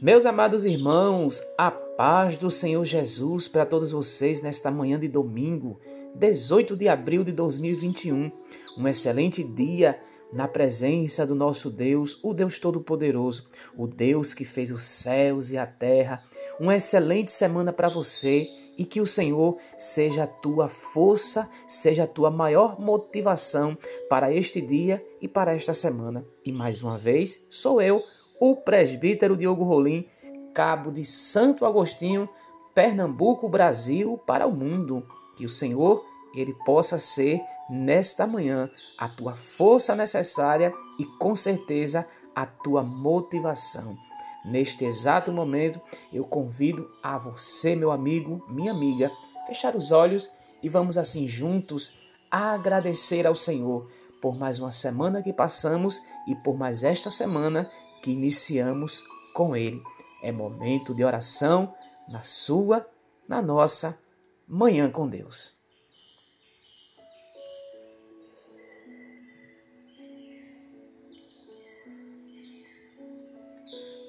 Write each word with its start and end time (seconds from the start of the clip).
Meus 0.00 0.26
amados 0.26 0.66
irmãos, 0.66 1.42
a 1.56 1.70
paz 1.70 2.36
do 2.36 2.50
Senhor 2.50 2.84
Jesus 2.84 3.48
para 3.48 3.64
todos 3.64 3.92
vocês 3.92 4.42
nesta 4.42 4.70
manhã 4.70 5.00
de 5.00 5.08
domingo, 5.08 5.80
18 6.14 6.76
de 6.76 6.86
abril 6.86 7.24
de 7.24 7.32
2021. 7.32 8.30
Um 8.76 8.86
excelente 8.86 9.42
dia 9.42 9.98
na 10.30 10.46
presença 10.46 11.26
do 11.26 11.34
nosso 11.34 11.70
Deus, 11.70 12.20
o 12.22 12.34
Deus 12.34 12.58
Todo-Poderoso, 12.58 13.48
o 13.74 13.86
Deus 13.86 14.34
que 14.34 14.44
fez 14.44 14.70
os 14.70 14.82
céus 14.82 15.48
e 15.50 15.56
a 15.56 15.66
terra. 15.66 16.22
Uma 16.60 16.76
excelente 16.76 17.32
semana 17.32 17.72
para 17.72 17.88
você 17.88 18.46
e 18.76 18.84
que 18.84 19.00
o 19.00 19.06
Senhor 19.06 19.56
seja 19.78 20.24
a 20.24 20.26
tua 20.26 20.68
força, 20.68 21.48
seja 21.66 22.04
a 22.04 22.06
tua 22.06 22.30
maior 22.30 22.78
motivação 22.78 23.78
para 24.10 24.30
este 24.30 24.60
dia 24.60 25.02
e 25.22 25.26
para 25.26 25.54
esta 25.54 25.72
semana. 25.72 26.22
E 26.44 26.52
mais 26.52 26.82
uma 26.82 26.98
vez, 26.98 27.46
sou 27.50 27.80
eu 27.80 28.02
o 28.40 28.56
presbítero 28.56 29.36
Diogo 29.36 29.64
Rolim, 29.64 30.08
cabo 30.54 30.90
de 30.90 31.04
Santo 31.04 31.64
Agostinho, 31.64 32.28
Pernambuco, 32.74 33.48
Brasil, 33.48 34.18
para 34.26 34.46
o 34.46 34.52
mundo. 34.52 35.06
Que 35.36 35.44
o 35.44 35.50
Senhor 35.50 36.04
ele 36.34 36.54
possa 36.64 36.98
ser 36.98 37.40
nesta 37.68 38.26
manhã 38.26 38.68
a 38.98 39.08
tua 39.08 39.34
força 39.34 39.94
necessária 39.94 40.72
e 40.98 41.04
com 41.18 41.34
certeza 41.34 42.06
a 42.34 42.44
tua 42.44 42.82
motivação. 42.82 43.96
Neste 44.44 44.84
exato 44.84 45.32
momento, 45.32 45.80
eu 46.12 46.24
convido 46.24 46.88
a 47.02 47.18
você, 47.18 47.74
meu 47.74 47.90
amigo, 47.90 48.44
minha 48.48 48.70
amiga, 48.70 49.10
fechar 49.46 49.74
os 49.74 49.90
olhos 49.90 50.30
e 50.62 50.68
vamos 50.68 50.96
assim 50.96 51.26
juntos 51.26 51.98
agradecer 52.30 53.26
ao 53.26 53.34
Senhor 53.34 53.88
por 54.20 54.36
mais 54.36 54.58
uma 54.58 54.72
semana 54.72 55.22
que 55.22 55.32
passamos 55.32 56.00
e 56.26 56.34
por 56.34 56.56
mais 56.56 56.84
esta 56.84 57.10
semana 57.10 57.70
que 58.06 58.12
iniciamos 58.12 59.02
com 59.34 59.56
Ele. 59.56 59.82
É 60.22 60.30
momento 60.30 60.94
de 60.94 61.02
oração 61.02 61.74
na 62.08 62.22
sua, 62.22 62.88
na 63.26 63.42
nossa 63.42 63.98
Manhã 64.46 64.88
com 64.88 65.08
Deus. 65.08 65.56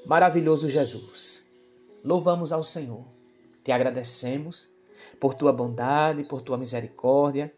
Maravilhoso 0.06 0.70
Jesus, 0.70 1.44
louvamos 2.04 2.52
ao 2.52 2.64
Senhor, 2.64 3.04
te 3.64 3.72
agradecemos 3.72 4.70
por 5.20 5.34
tua 5.34 5.52
bondade, 5.52 6.24
por 6.24 6.44
tua 6.44 6.56
misericórdia. 6.56 7.52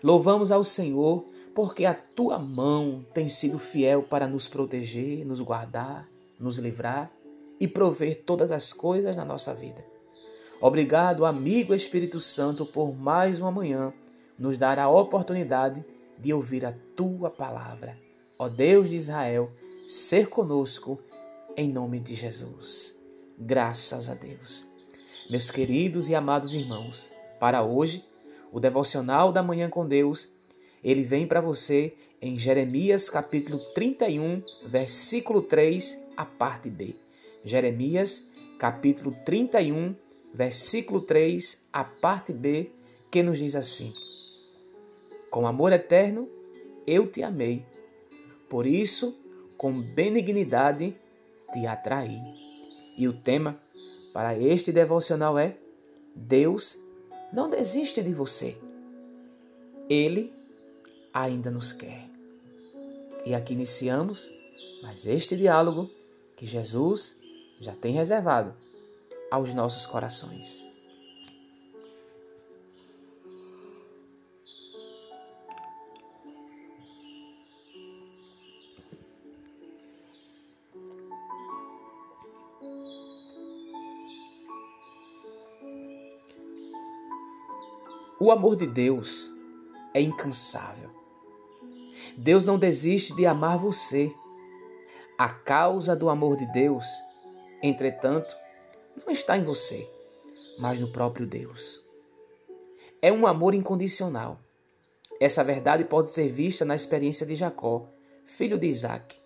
Louvamos 0.00 0.52
ao 0.52 0.62
Senhor 0.62 1.26
porque 1.54 1.84
a 1.84 1.94
tua 1.94 2.38
mão 2.38 3.04
tem 3.12 3.28
sido 3.28 3.58
fiel 3.58 4.02
para 4.02 4.26
nos 4.26 4.48
proteger, 4.48 5.24
nos 5.26 5.40
guardar, 5.40 6.08
nos 6.38 6.58
livrar 6.58 7.10
e 7.60 7.68
prover 7.68 8.22
todas 8.24 8.50
as 8.50 8.72
coisas 8.72 9.14
na 9.14 9.24
nossa 9.24 9.54
vida. 9.54 9.84
Obrigado, 10.60 11.24
amigo 11.24 11.74
Espírito 11.74 12.20
Santo, 12.20 12.64
por 12.64 12.94
mais 12.94 13.40
uma 13.40 13.50
manhã 13.50 13.92
nos 14.38 14.56
dar 14.56 14.78
a 14.78 14.88
oportunidade 14.88 15.84
de 16.18 16.32
ouvir 16.32 16.64
a 16.64 16.74
tua 16.96 17.30
palavra. 17.30 17.98
Ó 18.38 18.48
Deus 18.48 18.90
de 18.90 18.96
Israel, 18.96 19.50
ser 19.86 20.28
conosco 20.28 20.98
em 21.56 21.68
nome 21.70 22.00
de 22.00 22.14
Jesus. 22.14 22.96
Graças 23.38 24.08
a 24.08 24.14
Deus. 24.14 24.64
Meus 25.28 25.50
queridos 25.50 26.08
e 26.08 26.14
amados 26.14 26.54
irmãos, 26.54 27.10
para 27.38 27.62
hoje, 27.62 28.04
o 28.52 28.60
devocional 28.60 29.32
da 29.32 29.42
manhã 29.42 29.68
com 29.68 29.86
Deus 29.86 30.32
ele 30.82 31.02
vem 31.04 31.26
para 31.26 31.40
você 31.40 31.94
em 32.20 32.38
Jeremias 32.38 33.08
capítulo 33.08 33.58
31, 33.74 34.42
versículo 34.66 35.42
3, 35.42 36.02
a 36.16 36.24
parte 36.24 36.68
B. 36.68 36.94
Jeremias 37.44 38.28
capítulo 38.58 39.16
31, 39.24 39.94
versículo 40.32 41.00
3, 41.00 41.66
a 41.72 41.84
parte 41.84 42.32
B, 42.32 42.70
que 43.10 43.22
nos 43.22 43.38
diz 43.38 43.54
assim: 43.54 43.92
Com 45.30 45.46
amor 45.46 45.72
eterno 45.72 46.28
eu 46.86 47.06
te 47.06 47.22
amei, 47.22 47.64
por 48.48 48.66
isso 48.66 49.18
com 49.56 49.80
benignidade 49.80 50.96
te 51.52 51.66
atraí. 51.66 52.18
E 52.96 53.06
o 53.06 53.12
tema 53.12 53.58
para 54.12 54.36
este 54.38 54.72
devocional 54.72 55.38
é: 55.38 55.56
Deus 56.14 56.80
não 57.32 57.48
desiste 57.48 58.02
de 58.02 58.12
você. 58.12 58.56
Ele 59.88 60.32
ainda 61.12 61.50
nos 61.50 61.72
quer. 61.72 62.08
E 63.24 63.34
aqui 63.34 63.52
iniciamos 63.52 64.28
mais 64.82 65.06
este 65.06 65.36
diálogo 65.36 65.90
que 66.36 66.46
Jesus 66.46 67.20
já 67.60 67.72
tem 67.72 67.94
reservado 67.94 68.54
aos 69.30 69.54
nossos 69.54 69.86
corações. 69.86 70.66
O 88.18 88.30
amor 88.30 88.54
de 88.54 88.68
Deus 88.68 89.32
é 89.92 90.00
incansável. 90.00 91.01
Deus 92.16 92.44
não 92.44 92.58
desiste 92.58 93.14
de 93.14 93.26
amar 93.26 93.58
você. 93.58 94.12
A 95.18 95.28
causa 95.28 95.94
do 95.94 96.08
amor 96.08 96.36
de 96.36 96.46
Deus, 96.46 96.86
entretanto, 97.62 98.34
não 98.96 99.12
está 99.12 99.36
em 99.36 99.44
você, 99.44 99.88
mas 100.58 100.80
no 100.80 100.90
próprio 100.90 101.26
Deus. 101.26 101.84
É 103.00 103.12
um 103.12 103.26
amor 103.26 103.54
incondicional. 103.54 104.40
Essa 105.20 105.44
verdade 105.44 105.84
pode 105.84 106.10
ser 106.10 106.28
vista 106.28 106.64
na 106.64 106.74
experiência 106.74 107.26
de 107.26 107.36
Jacó, 107.36 107.86
filho 108.24 108.58
de 108.58 108.66
Isaac, 108.66 109.16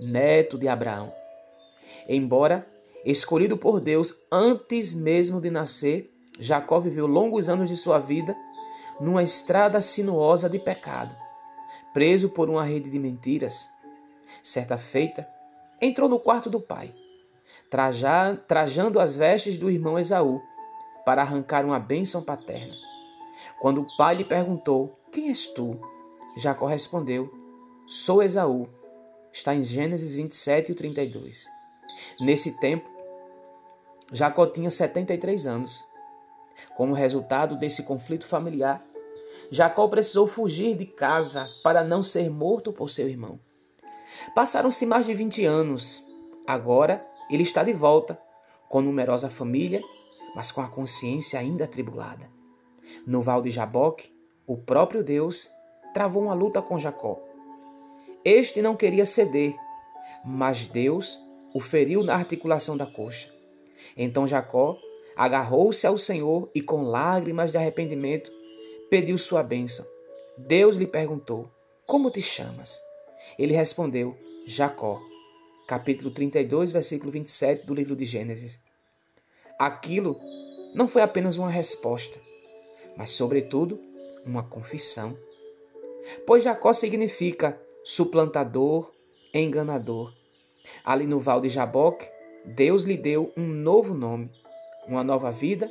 neto 0.00 0.58
de 0.58 0.68
Abraão. 0.68 1.10
Embora 2.08 2.66
escolhido 3.04 3.56
por 3.56 3.80
Deus 3.80 4.26
antes 4.30 4.94
mesmo 4.94 5.40
de 5.40 5.50
nascer, 5.50 6.12
Jacó 6.38 6.80
viveu 6.80 7.06
longos 7.06 7.48
anos 7.48 7.68
de 7.68 7.76
sua 7.76 7.98
vida 7.98 8.36
numa 9.00 9.22
estrada 9.22 9.80
sinuosa 9.80 10.50
de 10.50 10.58
pecado 10.58 11.25
preso 11.96 12.28
por 12.28 12.50
uma 12.50 12.62
rede 12.62 12.90
de 12.90 12.98
mentiras. 12.98 13.70
Certa 14.42 14.76
feita, 14.76 15.26
entrou 15.80 16.10
no 16.10 16.20
quarto 16.20 16.50
do 16.50 16.60
pai, 16.60 16.94
traja, 17.70 18.36
trajando 18.46 19.00
as 19.00 19.16
vestes 19.16 19.56
do 19.56 19.70
irmão 19.70 19.98
Esaú, 19.98 20.42
para 21.06 21.22
arrancar 21.22 21.64
uma 21.64 21.80
bênção 21.80 22.22
paterna. 22.22 22.74
Quando 23.62 23.80
o 23.80 23.96
pai 23.96 24.16
lhe 24.16 24.24
perguntou: 24.24 24.94
Quem 25.10 25.28
és 25.28 25.46
tu? 25.46 25.80
Jacó 26.36 26.66
respondeu: 26.66 27.32
Sou 27.86 28.22
Esaú. 28.22 28.68
Está 29.32 29.54
em 29.54 29.62
Gênesis 29.62 30.16
27 30.16 30.72
e 30.72 30.74
32. 30.74 31.46
Nesse 32.20 32.58
tempo, 32.60 32.90
Jacó 34.12 34.46
tinha 34.46 34.70
73 34.70 35.46
anos. 35.46 35.82
Como 36.76 36.92
resultado 36.92 37.56
desse 37.56 37.84
conflito 37.84 38.26
familiar, 38.26 38.85
Jacó 39.50 39.86
precisou 39.88 40.26
fugir 40.26 40.76
de 40.76 40.86
casa 40.86 41.48
para 41.62 41.84
não 41.84 42.02
ser 42.02 42.30
morto 42.30 42.72
por 42.72 42.90
seu 42.90 43.08
irmão. 43.08 43.38
Passaram-se 44.34 44.86
mais 44.86 45.06
de 45.06 45.14
20 45.14 45.44
anos. 45.44 46.04
Agora 46.46 47.04
ele 47.30 47.42
está 47.42 47.62
de 47.62 47.72
volta, 47.72 48.18
com 48.68 48.80
numerosa 48.80 49.28
família, 49.28 49.82
mas 50.34 50.50
com 50.50 50.60
a 50.60 50.68
consciência 50.68 51.38
ainda 51.38 51.64
atribulada. 51.64 52.30
No 53.06 53.22
val 53.22 53.42
de 53.42 53.50
Jaboque, 53.50 54.12
o 54.46 54.56
próprio 54.56 55.02
Deus 55.02 55.50
travou 55.92 56.22
uma 56.22 56.34
luta 56.34 56.60
com 56.62 56.78
Jacó. 56.78 57.20
Este 58.24 58.60
não 58.60 58.76
queria 58.76 59.04
ceder, 59.04 59.54
mas 60.24 60.66
Deus 60.66 61.18
o 61.54 61.60
feriu 61.60 62.02
na 62.02 62.14
articulação 62.14 62.76
da 62.76 62.86
coxa. 62.86 63.32
Então 63.96 64.26
Jacó 64.26 64.78
agarrou-se 65.16 65.86
ao 65.86 65.96
Senhor 65.96 66.50
e, 66.54 66.60
com 66.60 66.82
lágrimas 66.82 67.50
de 67.50 67.56
arrependimento, 67.56 68.30
pediu 68.90 69.16
sua 69.18 69.42
bênção. 69.42 69.86
Deus 70.36 70.76
lhe 70.76 70.86
perguntou: 70.86 71.50
Como 71.86 72.10
te 72.10 72.20
chamas? 72.20 72.80
Ele 73.38 73.54
respondeu: 73.54 74.16
Jacó. 74.46 75.00
Capítulo 75.66 76.12
32, 76.12 76.70
versículo 76.70 77.10
27 77.10 77.66
do 77.66 77.74
livro 77.74 77.96
de 77.96 78.04
Gênesis. 78.04 78.60
Aquilo 79.58 80.20
não 80.74 80.86
foi 80.86 81.02
apenas 81.02 81.38
uma 81.38 81.50
resposta, 81.50 82.20
mas, 82.96 83.10
sobretudo, 83.10 83.80
uma 84.24 84.44
confissão. 84.44 85.18
Pois 86.24 86.44
Jacó 86.44 86.72
significa 86.72 87.60
suplantador, 87.82 88.92
enganador. 89.34 90.14
Ali 90.84 91.04
no 91.06 91.18
val 91.18 91.40
de 91.40 91.48
Jaboque, 91.48 92.06
Deus 92.44 92.82
lhe 92.84 92.96
deu 92.96 93.32
um 93.36 93.46
novo 93.46 93.92
nome, 93.94 94.30
uma 94.86 95.02
nova 95.02 95.32
vida 95.32 95.68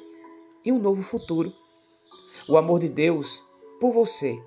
e 0.65 0.71
um 0.71 0.79
novo 0.79 1.01
futuro. 1.01 1.53
O 2.47 2.57
amor 2.57 2.79
de 2.79 2.89
Deus 2.89 3.43
por 3.79 3.91
você 3.91 4.41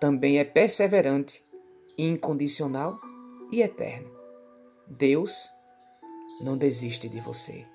também 0.00 0.38
é 0.38 0.44
perseverante, 0.44 1.44
incondicional 1.98 2.98
e 3.52 3.62
eterno. 3.62 4.10
Deus 4.86 5.50
não 6.40 6.56
desiste 6.56 7.08
de 7.08 7.20
você. 7.20 7.66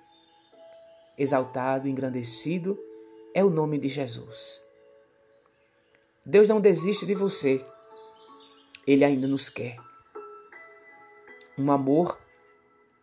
Exaltado, 1.17 1.87
engrandecido 1.87 2.79
é 3.33 3.43
o 3.43 3.49
nome 3.49 3.77
de 3.77 3.87
Jesus. 3.87 4.61
Deus 6.25 6.47
não 6.47 6.61
desiste 6.61 7.05
de 7.05 7.15
você. 7.15 7.65
Ele 8.85 9.05
ainda 9.05 9.27
nos 9.27 9.49
quer. 9.49 9.77
Um 11.57 11.71
amor 11.71 12.19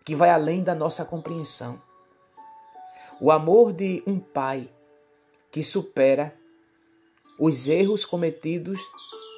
que 0.04 0.14
vai 0.14 0.30
além 0.30 0.62
da 0.62 0.74
nossa 0.74 1.04
compreensão. 1.04 1.80
O 3.20 3.30
amor 3.30 3.72
de 3.72 4.02
um 4.06 4.18
pai 4.18 4.72
que 5.50 5.62
supera 5.62 6.37
os 7.38 7.68
erros 7.68 8.04
cometidos 8.04 8.80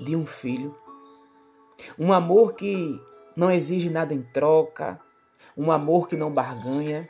de 0.05 0.17
um 0.17 0.25
filho. 0.25 0.75
Um 1.99 2.13
amor 2.13 2.55
que 2.55 3.01
não 3.37 3.51
exige 3.51 3.91
nada 3.91 4.15
em 4.15 4.23
troca, 4.23 5.01
um 5.57 5.71
amor 5.71 6.09
que 6.09 6.17
não 6.17 6.33
barganha, 6.33 7.09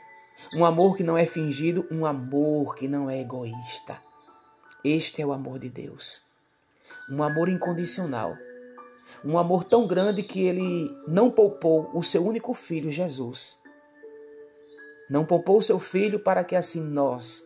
um 0.53 0.65
amor 0.65 0.97
que 0.97 1.03
não 1.03 1.17
é 1.17 1.25
fingido, 1.25 1.87
um 1.91 2.05
amor 2.05 2.75
que 2.75 2.87
não 2.87 3.09
é 3.09 3.19
egoísta. 3.21 4.01
Este 4.83 5.21
é 5.21 5.25
o 5.25 5.31
amor 5.31 5.59
de 5.59 5.69
Deus. 5.69 6.23
Um 7.09 7.23
amor 7.23 7.47
incondicional. 7.47 8.35
Um 9.23 9.37
amor 9.37 9.63
tão 9.63 9.87
grande 9.87 10.23
que 10.23 10.41
ele 10.41 10.89
não 11.07 11.29
poupou 11.29 11.89
o 11.93 12.01
seu 12.01 12.25
único 12.25 12.53
filho, 12.53 12.89
Jesus. 12.89 13.61
Não 15.09 15.25
poupou 15.25 15.57
o 15.57 15.61
seu 15.61 15.79
filho 15.79 16.19
para 16.19 16.43
que 16.43 16.55
assim 16.55 16.83
nós 16.83 17.43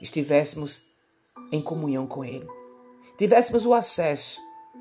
estivéssemos 0.00 0.91
em 1.52 1.60
comunhão 1.60 2.06
com 2.06 2.24
ele. 2.24 2.48
Tivéssemos 3.16 3.66
o 3.66 3.74
acesso 3.74 4.40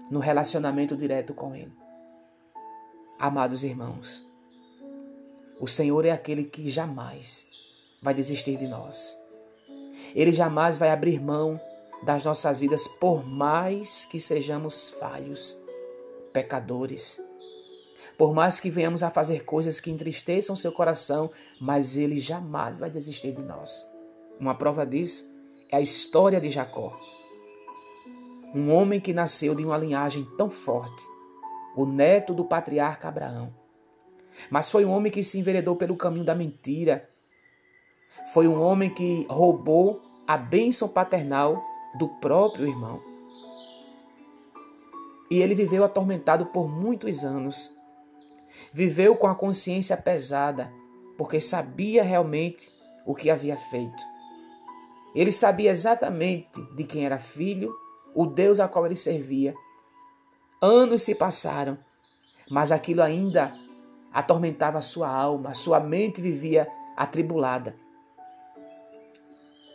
no 0.09 0.19
relacionamento 0.19 0.95
direto 0.95 1.33
com 1.33 1.53
ele. 1.53 1.71
Amados 3.19 3.63
irmãos, 3.63 4.25
o 5.59 5.67
Senhor 5.67 6.05
é 6.05 6.11
aquele 6.11 6.45
que 6.45 6.67
jamais 6.69 7.45
vai 8.01 8.13
desistir 8.13 8.57
de 8.57 8.67
nós. 8.67 9.17
Ele 10.15 10.31
jamais 10.31 10.77
vai 10.77 10.89
abrir 10.89 11.21
mão 11.21 11.59
das 12.03 12.25
nossas 12.25 12.59
vidas, 12.59 12.87
por 12.87 13.23
mais 13.23 14.05
que 14.05 14.19
sejamos 14.19 14.89
falhos, 14.89 15.61
pecadores. 16.33 17.21
Por 18.17 18.33
mais 18.33 18.59
que 18.59 18.71
venhamos 18.71 19.03
a 19.03 19.11
fazer 19.11 19.45
coisas 19.45 19.79
que 19.79 19.91
entristeçam 19.91 20.55
seu 20.55 20.71
coração, 20.71 21.29
mas 21.59 21.97
ele 21.97 22.19
jamais 22.19 22.79
vai 22.79 22.89
desistir 22.89 23.31
de 23.33 23.43
nós. 23.43 23.87
Uma 24.39 24.55
prova 24.55 24.85
disso 24.85 25.30
é 25.71 25.77
a 25.77 25.81
história 25.81 26.39
de 26.39 26.49
Jacó. 26.49 26.97
Um 28.53 28.73
homem 28.73 28.99
que 28.99 29.13
nasceu 29.13 29.55
de 29.55 29.63
uma 29.63 29.77
linhagem 29.77 30.27
tão 30.37 30.49
forte, 30.49 31.03
o 31.75 31.85
neto 31.85 32.33
do 32.33 32.43
patriarca 32.43 33.07
Abraão. 33.07 33.53
Mas 34.49 34.69
foi 34.69 34.83
um 34.83 34.91
homem 34.91 35.11
que 35.11 35.23
se 35.23 35.39
enveredou 35.39 35.75
pelo 35.75 35.95
caminho 35.95 36.25
da 36.25 36.35
mentira. 36.35 37.09
Foi 38.33 38.47
um 38.47 38.61
homem 38.61 38.89
que 38.93 39.25
roubou 39.29 40.01
a 40.27 40.35
bênção 40.35 40.89
paternal 40.89 41.63
do 41.97 42.07
próprio 42.19 42.67
irmão. 42.67 43.01
E 45.29 45.41
ele 45.41 45.55
viveu 45.55 45.85
atormentado 45.85 46.47
por 46.47 46.67
muitos 46.67 47.23
anos. 47.23 47.73
Viveu 48.73 49.15
com 49.15 49.27
a 49.27 49.35
consciência 49.35 49.95
pesada, 49.95 50.69
porque 51.17 51.39
sabia 51.39 52.03
realmente 52.03 52.69
o 53.05 53.15
que 53.15 53.29
havia 53.29 53.55
feito. 53.55 54.10
Ele 55.13 55.31
sabia 55.31 55.71
exatamente 55.71 56.61
de 56.75 56.83
quem 56.83 57.05
era 57.05 57.17
filho, 57.17 57.75
o 58.15 58.25
Deus 58.25 58.59
a 58.59 58.67
qual 58.67 58.85
ele 58.85 58.95
servia. 58.95 59.53
Anos 60.61 61.03
se 61.03 61.15
passaram, 61.15 61.77
mas 62.49 62.71
aquilo 62.71 63.01
ainda 63.01 63.53
atormentava 64.11 64.81
sua 64.81 65.09
alma, 65.09 65.53
sua 65.53 65.79
mente 65.79 66.21
vivia 66.21 66.67
atribulada. 66.95 67.75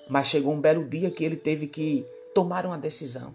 Mas 0.08 0.26
chegou 0.26 0.54
um 0.54 0.60
belo 0.60 0.88
dia 0.88 1.10
que 1.10 1.24
ele 1.24 1.36
teve 1.36 1.66
que 1.66 2.06
tomar 2.34 2.64
uma 2.64 2.78
decisão. 2.78 3.34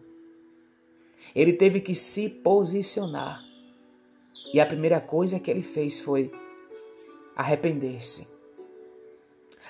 Ele 1.35 1.53
teve 1.53 1.81
que 1.81 1.93
se 1.93 2.29
posicionar. 2.29 3.43
E 4.53 4.59
a 4.59 4.65
primeira 4.65 4.99
coisa 4.99 5.39
que 5.39 5.51
ele 5.51 5.61
fez 5.61 5.99
foi 5.99 6.31
arrepender-se. 7.35 8.27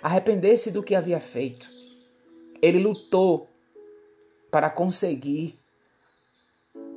Arrepender-se 0.01 0.72
do 0.72 0.84
que 0.84 0.95
havia 0.95 1.19
feito. 1.19 1.81
Ele 2.62 2.80
lutou 2.80 3.48
para 4.50 4.69
conseguir 4.69 5.58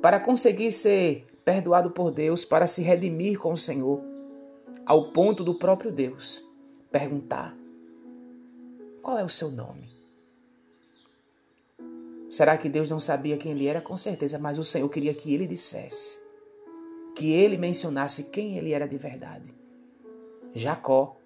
para 0.01 0.19
conseguir 0.19 0.71
ser 0.71 1.25
perdoado 1.43 1.89
por 1.89 2.11
Deus, 2.11 2.45
para 2.45 2.67
se 2.67 2.83
redimir 2.83 3.39
com 3.39 3.53
o 3.53 3.57
Senhor, 3.57 3.99
ao 4.85 5.11
ponto 5.13 5.43
do 5.43 5.55
próprio 5.55 5.91
Deus 5.91 6.45
perguntar: 6.91 7.57
Qual 9.01 9.17
é 9.17 9.23
o 9.23 9.29
seu 9.29 9.49
nome? 9.51 9.89
Será 12.29 12.57
que 12.57 12.69
Deus 12.69 12.89
não 12.89 12.99
sabia 12.99 13.37
quem 13.37 13.51
ele 13.51 13.67
era? 13.67 13.81
Com 13.81 13.97
certeza, 13.97 14.37
mas 14.39 14.57
o 14.57 14.63
Senhor 14.63 14.89
queria 14.89 15.13
que 15.13 15.33
ele 15.33 15.47
dissesse, 15.47 16.19
que 17.15 17.31
ele 17.31 17.57
mencionasse 17.57 18.25
quem 18.25 18.57
ele 18.57 18.71
era 18.73 18.87
de 18.87 18.97
verdade. 18.97 19.53
Jacó. 20.53 21.17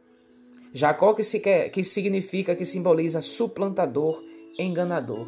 Jacó 0.74 1.14
que, 1.14 1.24
se 1.24 1.40
que 1.40 1.84
significa, 1.84 2.56
que 2.56 2.64
simboliza 2.64 3.22
suplantador, 3.22 4.22
enganador. 4.60 5.28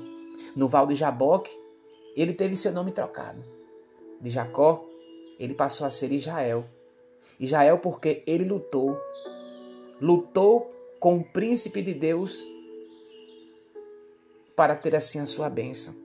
No 0.55 0.67
Val 0.67 0.85
de 0.85 0.95
Jaboque, 0.95 1.51
ele 2.15 2.33
teve 2.33 2.55
seu 2.55 2.71
nome 2.71 2.91
trocado. 2.91 3.43
De 4.19 4.29
Jacó, 4.29 4.85
ele 5.39 5.53
passou 5.53 5.87
a 5.87 5.89
ser 5.89 6.11
Israel. 6.11 6.65
Israel 7.39 7.79
porque 7.79 8.21
ele 8.27 8.43
lutou. 8.43 8.97
Lutou 9.99 10.71
com 10.99 11.17
o 11.17 11.23
príncipe 11.23 11.81
de 11.81 11.93
Deus 11.93 12.45
para 14.55 14.75
ter 14.75 14.95
assim 14.95 15.19
a 15.19 15.25
sua 15.25 15.49
bênção. 15.49 15.95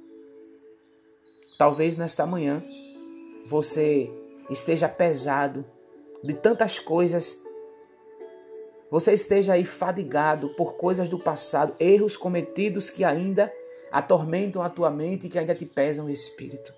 Talvez 1.58 1.96
nesta 1.96 2.25
manhã 2.25 2.62
você 3.46 4.11
esteja 4.49 4.88
pesado 4.88 5.64
de 6.22 6.34
tantas 6.34 6.79
coisas, 6.79 7.43
você 8.91 9.12
esteja 9.12 9.55
aí 9.55 9.65
fadigado 9.65 10.50
por 10.50 10.77
coisas 10.77 11.09
do 11.09 11.19
passado, 11.19 11.75
erros 11.79 12.17
cometidos 12.17 12.88
que 12.88 13.05
ainda 13.05 13.53
atormentam 13.91 14.62
a 14.62 14.71
tua 14.71 14.91
mente 14.91 15.27
e 15.27 15.31
que 15.31 15.38
ainda 15.38 15.55
te 15.55 15.67
pesam 15.67 16.06
o 16.06 16.11
espírito. 16.11 16.73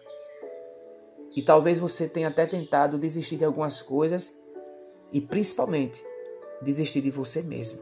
E 1.37 1.43
talvez 1.43 1.79
você 1.79 2.09
tenha 2.09 2.29
até 2.29 2.47
tentado 2.47 2.99
desistir 2.99 3.37
de 3.37 3.45
algumas 3.45 3.83
coisas 3.83 4.37
e 5.13 5.21
principalmente 5.21 6.05
desistir 6.63 7.01
de 7.01 7.11
você 7.11 7.43
mesmo. 7.43 7.81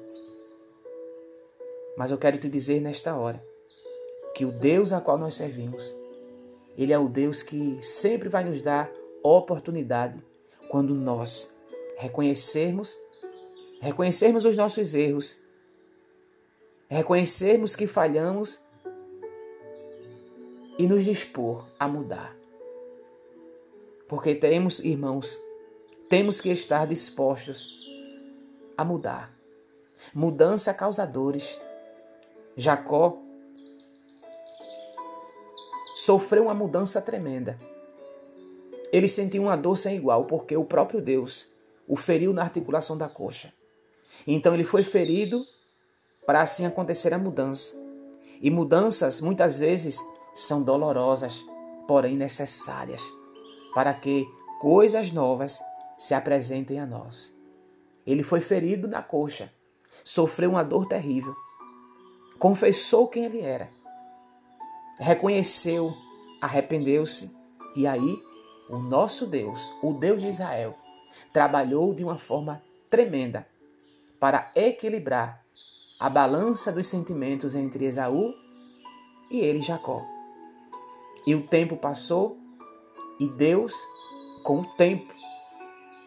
Mas 1.97 2.11
eu 2.11 2.19
quero 2.19 2.37
te 2.39 2.49
dizer 2.49 2.81
nesta 2.81 3.17
hora 3.17 3.41
que 4.35 4.45
o 4.45 4.53
Deus 4.59 4.93
a 4.93 5.01
qual 5.01 5.17
nós 5.17 5.35
servimos, 5.35 5.95
ele 6.77 6.93
é 6.93 6.99
o 6.99 7.09
Deus 7.09 7.43
que 7.43 7.79
sempre 7.81 8.29
vai 8.29 8.45
nos 8.45 8.61
dar 8.61 8.93
oportunidade 9.23 10.23
quando 10.69 10.95
nós 10.95 11.57
reconhecermos, 11.97 12.99
reconhecermos 13.81 14.45
os 14.45 14.57
nossos 14.57 14.95
erros, 14.95 15.41
reconhecermos 16.89 17.75
que 17.75 17.87
falhamos 17.87 18.65
e 20.79 20.87
nos 20.87 21.05
dispor 21.05 21.67
a 21.79 21.89
mudar. 21.89 22.37
Porque 24.09 24.35
temos, 24.35 24.81
irmãos, 24.81 25.41
temos 26.09 26.41
que 26.41 26.51
estar 26.51 26.87
dispostos 26.87 27.75
a 28.77 28.85
mudar. 28.85 29.35
Mudança 30.15 30.73
causadores. 30.73 31.61
Jacó 32.57 33.19
sofreu 35.95 36.45
uma 36.45 36.55
mudança 36.55 37.03
tremenda. 37.03 37.59
Ele 38.93 39.09
sentiu 39.09 39.43
uma 39.43 39.57
dor 39.57 39.77
sem 39.77 39.97
igual, 39.97 40.25
porque 40.25 40.57
o 40.57 40.65
próprio 40.65 41.01
Deus 41.01 41.51
o 41.89 41.97
feriu 41.97 42.33
na 42.33 42.43
articulação 42.43 42.97
da 42.97 43.09
coxa. 43.09 43.53
Então 44.27 44.55
ele 44.55 44.65
foi 44.65 44.83
ferido 44.83 45.45
para 46.27 46.43
assim 46.43 46.67
acontecer 46.67 47.15
a 47.15 47.19
mudança. 47.19 47.75
E 48.41 48.51
mudanças, 48.51 49.21
muitas 49.21 49.59
vezes, 49.59 49.99
são 50.35 50.63
dolorosas, 50.63 51.45
porém 51.89 52.17
necessárias, 52.17 53.03
para 53.75 53.95
que 53.95 54.27
coisas 54.61 55.11
novas 55.13 55.63
se 55.97 56.13
apresentem 56.15 56.79
a 56.79 56.87
nós. 56.87 57.35
Ele 58.07 58.23
foi 58.23 58.41
ferido 58.41 58.87
na 58.87 59.03
coxa, 59.03 59.51
sofreu 60.05 60.51
uma 60.51 60.63
dor 60.63 60.87
terrível, 60.87 61.35
confessou 62.39 63.09
quem 63.09 63.25
ele 63.25 63.41
era, 63.41 63.71
reconheceu, 64.99 65.95
arrependeu-se, 66.41 67.35
e 67.75 67.87
aí 67.87 68.23
o 68.69 68.79
nosso 68.79 69.27
Deus, 69.27 69.73
o 69.83 69.93
Deus 69.93 70.21
de 70.21 70.29
Israel, 70.29 70.77
trabalhou 71.33 71.95
de 71.95 72.05
uma 72.05 72.19
forma 72.19 72.63
tremenda 72.91 73.47
para 74.19 74.51
equilibrar 74.55 75.45
a 75.99 76.11
balança 76.11 76.71
dos 76.71 76.87
sentimentos 76.87 77.55
entre 77.55 77.85
Esaú 77.85 78.35
e 79.31 79.41
ele, 79.41 79.61
Jacó. 79.61 80.05
E 81.27 81.35
o 81.35 81.45
tempo 81.45 81.77
passou 81.77 82.39
e 83.19 83.29
Deus, 83.29 83.75
com 84.45 84.61
o 84.61 84.65
tempo, 84.75 85.13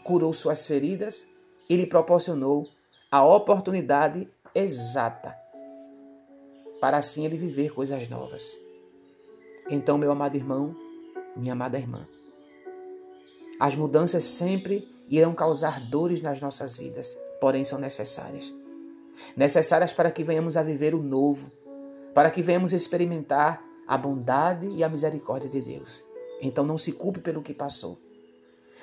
curou 0.03 0.31
suas 0.33 0.65
feridas 0.65 1.27
e 1.69 1.75
lhe 1.75 1.85
proporcionou 1.85 2.67
a 3.11 3.25
oportunidade 3.25 4.29
exata 4.53 5.35
para 6.79 6.97
assim 6.97 7.25
ele 7.25 7.37
viver 7.37 7.73
coisas 7.73 8.07
novas. 8.07 8.59
Então, 9.69 9.97
meu 9.97 10.11
amado 10.11 10.35
irmão, 10.35 10.75
minha 11.35 11.53
amada 11.53 11.77
irmã, 11.77 12.07
as 13.59 13.75
mudanças 13.75 14.23
sempre 14.23 14.87
irão 15.09 15.35
causar 15.35 15.81
dores 15.89 16.21
nas 16.21 16.41
nossas 16.41 16.77
vidas, 16.77 17.17
porém 17.39 17.63
são 17.63 17.79
necessárias. 17.79 18.53
Necessárias 19.35 19.93
para 19.93 20.11
que 20.11 20.23
venhamos 20.23 20.57
a 20.57 20.63
viver 20.63 20.93
o 20.93 21.01
novo, 21.01 21.51
para 22.13 22.31
que 22.31 22.41
venhamos 22.41 22.73
experimentar 22.73 23.63
a 23.87 23.97
bondade 23.97 24.67
e 24.67 24.83
a 24.83 24.89
misericórdia 24.89 25.49
de 25.49 25.61
Deus. 25.61 26.03
Então 26.41 26.65
não 26.65 26.77
se 26.77 26.93
culpe 26.93 27.19
pelo 27.19 27.41
que 27.41 27.53
passou. 27.53 27.97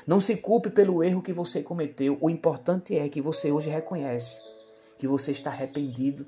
Não 0.06 0.20
se 0.20 0.36
culpe 0.36 0.70
pelo 0.70 1.02
erro 1.02 1.22
que 1.22 1.32
você 1.32 1.62
cometeu. 1.62 2.18
O 2.20 2.28
importante 2.28 2.96
é 2.96 3.08
que 3.08 3.20
você 3.20 3.50
hoje 3.50 3.70
reconhece 3.70 4.40
que 4.98 5.06
você 5.06 5.30
está 5.30 5.50
arrependido 5.50 6.26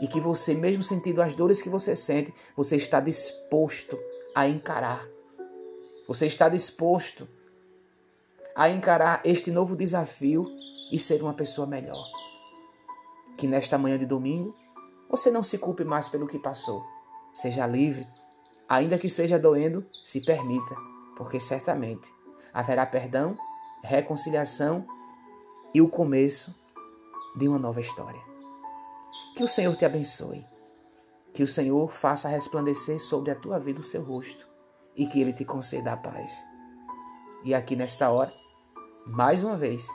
e 0.00 0.08
que 0.08 0.20
você, 0.20 0.54
mesmo 0.54 0.82
sentindo 0.82 1.22
as 1.22 1.34
dores 1.34 1.62
que 1.62 1.68
você 1.68 1.94
sente, 1.94 2.32
você 2.56 2.76
está 2.76 3.00
disposto 3.00 3.98
a 4.34 4.48
encarar. 4.48 5.08
Você 6.08 6.26
está 6.26 6.48
disposto 6.48 7.28
a 8.54 8.68
encarar 8.68 9.20
este 9.24 9.50
novo 9.50 9.76
desafio 9.76 10.46
e 10.92 10.98
ser 10.98 11.22
uma 11.22 11.32
pessoa 11.32 11.66
melhor. 11.66 12.06
Que 13.38 13.48
nesta 13.48 13.78
manhã 13.78 13.98
de 13.98 14.04
domingo 14.04 14.54
você 15.08 15.30
não 15.30 15.42
se 15.42 15.58
culpe 15.58 15.84
mais 15.84 16.10
pelo 16.10 16.28
que 16.28 16.38
passou. 16.38 16.86
Seja 17.32 17.66
livre, 17.66 18.06
ainda 18.68 18.98
que 18.98 19.06
esteja 19.06 19.38
doendo, 19.38 19.82
se 19.90 20.20
permita, 20.20 20.76
porque 21.16 21.40
certamente 21.40 22.12
haverá 22.52 22.84
perdão, 22.84 23.36
reconciliação 23.82 24.86
e 25.72 25.80
o 25.80 25.88
começo 25.88 26.54
de 27.34 27.48
uma 27.48 27.58
nova 27.58 27.80
história. 27.80 28.20
Que 29.34 29.42
o 29.42 29.48
Senhor 29.48 29.74
te 29.74 29.86
abençoe. 29.86 30.46
Que 31.32 31.42
o 31.42 31.46
Senhor 31.46 31.90
faça 31.90 32.28
resplandecer 32.28 33.00
sobre 33.00 33.30
a 33.30 33.34
tua 33.34 33.58
vida 33.58 33.80
o 33.80 33.84
seu 33.84 34.02
rosto 34.02 34.46
e 34.94 35.06
que 35.06 35.18
ele 35.18 35.32
te 35.32 35.46
conceda 35.46 35.94
a 35.94 35.96
paz. 35.96 36.44
E 37.42 37.54
aqui 37.54 37.74
nesta 37.74 38.10
hora, 38.10 38.32
mais 39.06 39.42
uma 39.42 39.56
vez, 39.56 39.88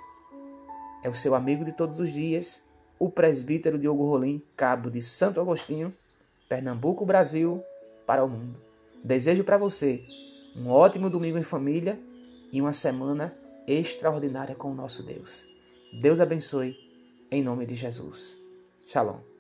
é 1.04 1.10
o 1.10 1.14
seu 1.14 1.36
amigo 1.36 1.64
de 1.64 1.72
todos 1.72 2.00
os 2.00 2.12
dias, 2.12 2.64
o 3.00 3.10
presbítero 3.10 3.78
Diogo 3.78 4.06
Rolim, 4.06 4.42
cabo 4.56 4.90
de 4.90 5.02
Santo 5.02 5.40
Agostinho, 5.40 5.94
Pernambuco, 6.50 7.06
Brasil, 7.06 7.64
para 8.06 8.24
o 8.24 8.30
mundo. 8.30 8.56
Desejo 9.04 9.44
para 9.44 9.58
você 9.58 10.00
um 10.56 10.70
ótimo 10.70 11.10
domingo 11.10 11.38
em 11.38 11.44
família 11.44 12.00
e 12.52 12.60
uma 12.62 12.72
semana 12.72 13.38
extraordinária 13.68 14.56
com 14.56 14.72
o 14.72 14.76
nosso 14.76 15.04
Deus. 15.04 15.46
Deus 16.02 16.20
abençoe, 16.20 16.76
em 17.30 17.44
nome 17.44 17.66
de 17.66 17.76
Jesus. 17.76 18.38
Shalom. 18.86 19.37